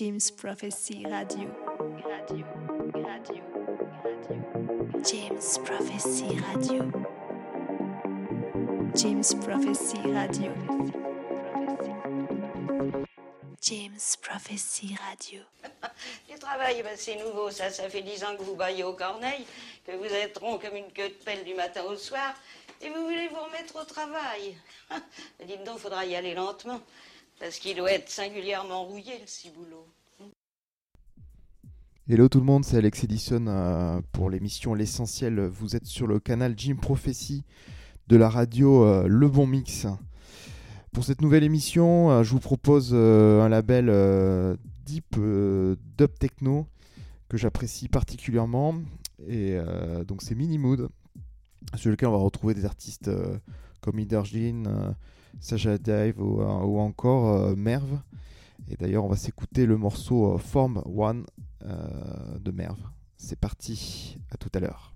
[0.00, 1.46] James Prophecy Radio.
[2.08, 2.46] Radio,
[2.94, 3.42] radio,
[4.00, 4.36] radio.
[5.04, 6.90] James Prophecy Radio.
[8.94, 10.54] James Prophecy Radio.
[13.60, 15.42] James Prophecy Radio.
[16.26, 17.68] Du travail, ben, c'est nouveau, ça.
[17.68, 19.44] Ça fait dix ans que vous baillez au corneille,
[19.84, 22.32] que vous êtes rond comme une queue de pelle du matin au soir,
[22.80, 24.56] et vous voulez vous remettre au travail.
[25.46, 26.80] Dites donc, faudra y aller lentement,
[27.38, 29.79] parce qu'il doit être singulièrement rouillé, le ciboulot.
[32.12, 35.42] Hello tout le monde, c'est Alex Edison euh, pour l'émission L'Essentiel.
[35.42, 37.44] Vous êtes sur le canal Jim Prophecy
[38.08, 39.86] de la radio euh, Le Bon Mix.
[40.90, 46.66] Pour cette nouvelle émission, euh, je vous propose un label Deep Dub Techno
[47.28, 48.74] que j'apprécie particulièrement.
[49.28, 49.56] Et
[50.04, 50.88] donc c'est Mini Mood,
[51.76, 53.08] sur lequel on va retrouver des artistes
[53.82, 54.64] comme Iderjin,
[55.38, 56.40] Saja Dive ou,
[56.80, 58.00] encore euh, Merv.
[58.68, 61.24] Et d'ailleurs, on va s'écouter le morceau Form One
[61.62, 62.78] de Merv.
[63.16, 64.94] C'est parti, à tout à l'heure.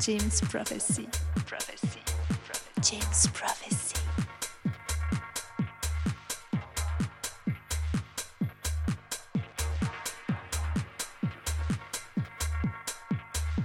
[0.00, 1.06] James Prophecy.
[1.44, 2.00] Prophecy.
[2.80, 3.96] James Prophecy.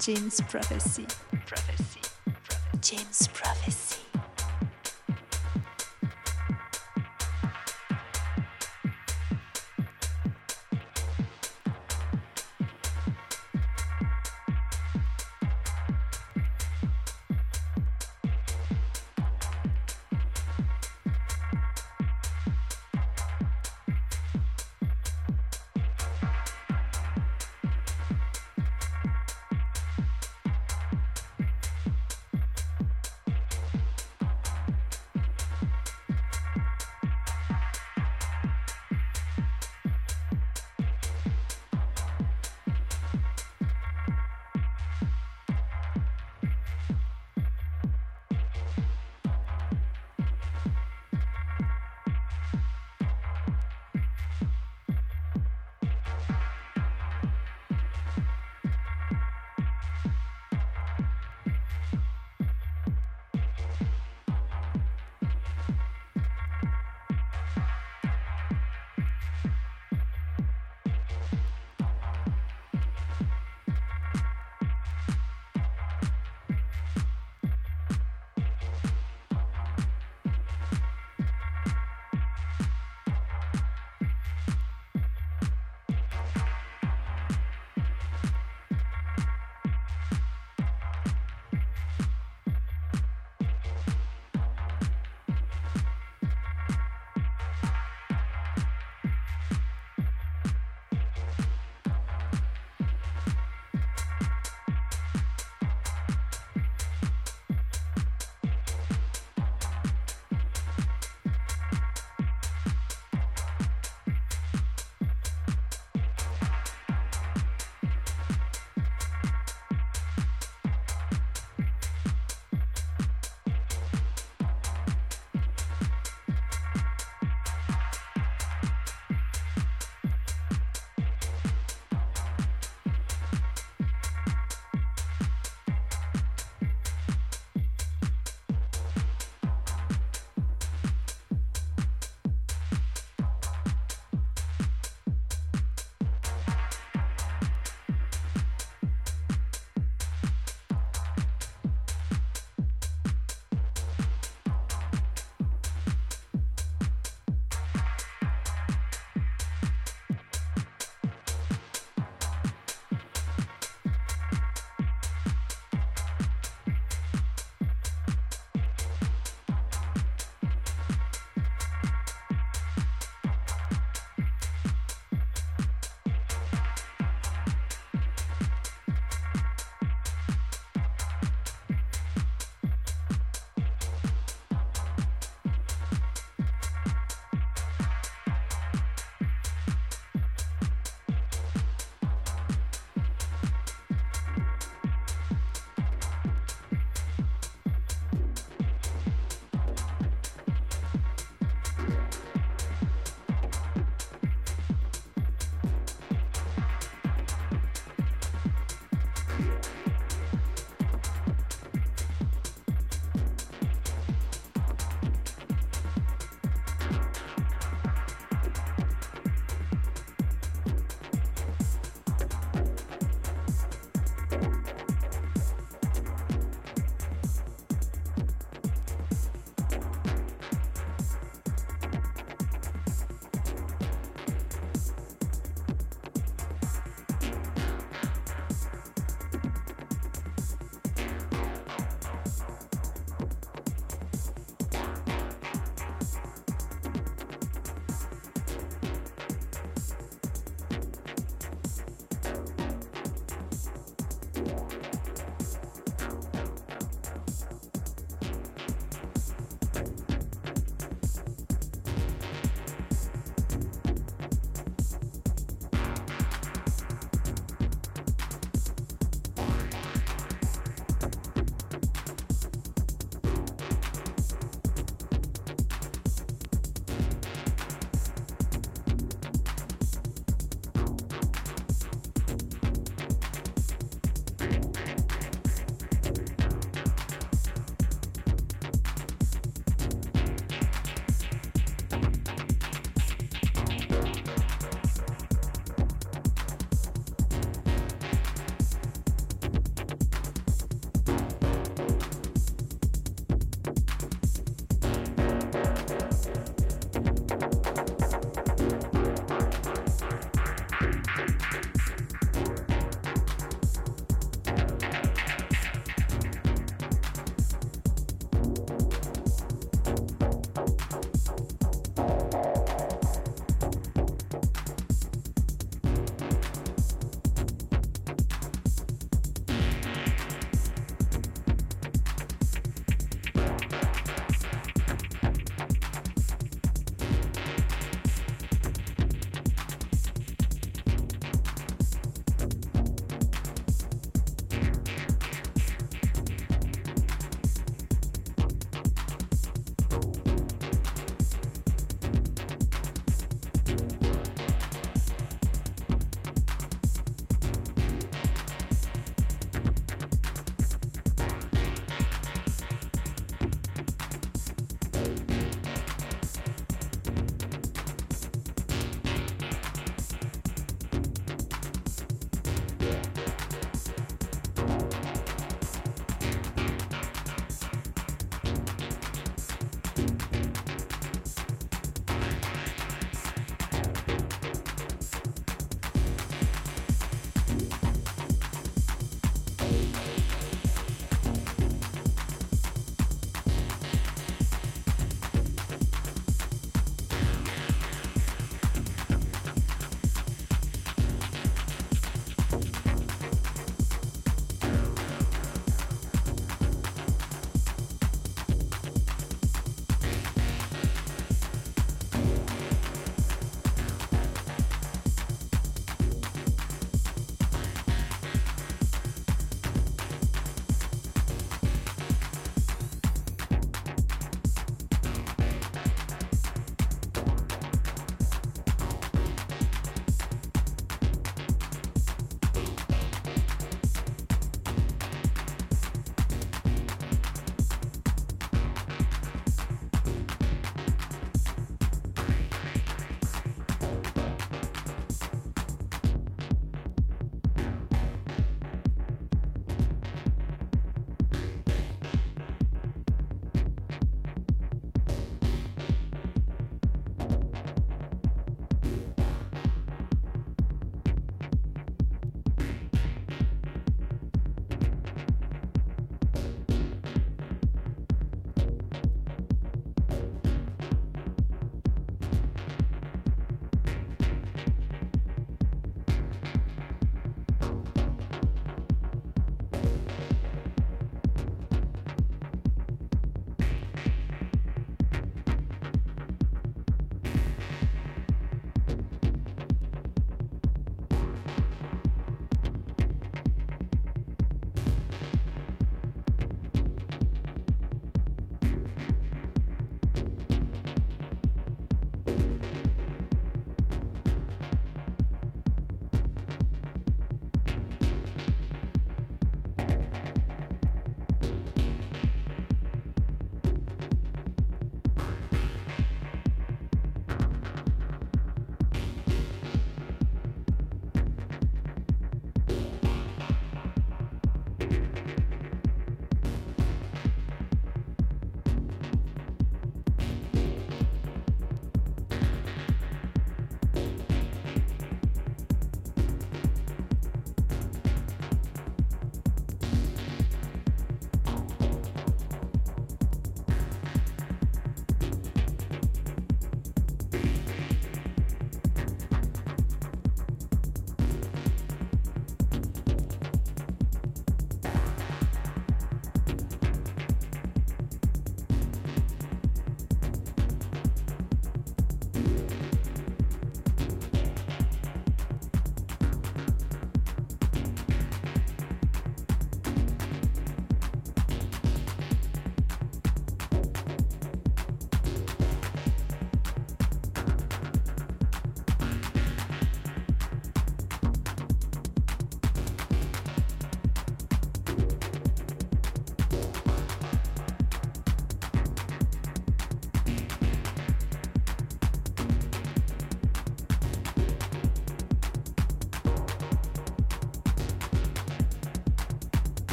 [0.00, 1.06] James Prophecy.
[1.06, 1.06] Prophecy.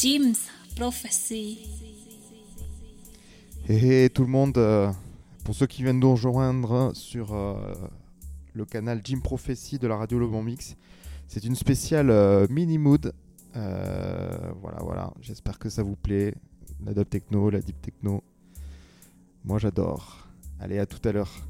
[0.00, 1.58] Jim's Prophecy.
[3.68, 4.90] Et tout le monde, euh,
[5.44, 7.74] pour ceux qui viennent nous rejoindre sur euh,
[8.54, 10.74] le canal Jim Prophecy de la radio Le Bon Mix,
[11.28, 13.12] c'est une spéciale euh, mini mood.
[13.52, 15.12] voilà, voilà.
[15.20, 16.34] J'espère que ça vous plaît.
[16.82, 18.24] La dub techno, la deep techno.
[19.44, 20.28] Moi, j'adore.
[20.60, 21.49] Allez, à tout à l'heure.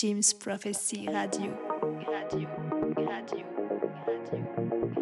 [0.00, 1.50] James Prophecy Radio.
[2.06, 2.48] Radio,
[2.94, 3.44] radio, radio.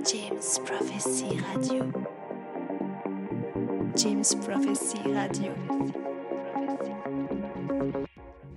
[0.02, 1.92] James Prophecy Radio.
[3.94, 5.52] James Prophecy Radio.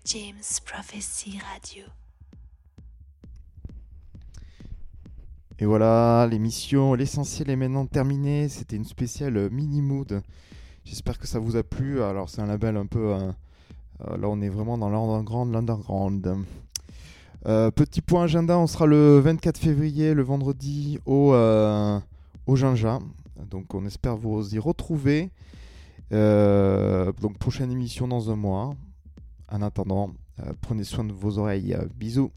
[0.05, 1.83] James Prophecy Radio.
[5.59, 8.47] Et voilà, l'émission L'essentiel est maintenant terminée.
[8.47, 10.21] C'était une spéciale mini mood.
[10.85, 12.01] J'espère que ça vous a plu.
[12.01, 13.13] Alors, c'est un label un peu.
[13.13, 13.33] euh,
[13.99, 16.45] là, on est vraiment dans l'underground, l'underground.
[17.45, 21.99] Euh, petit point agenda, on sera le 24 février, le vendredi, au, euh,
[22.47, 22.99] au Jinja.
[23.49, 25.29] Donc, on espère vous y retrouver.
[26.11, 28.75] Euh, donc, prochaine émission dans un mois.
[29.51, 31.77] En attendant, euh, prenez soin de vos oreilles.
[31.95, 32.31] Bisous.